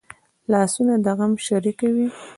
[0.51, 2.07] لاسونه د غم شریکه وي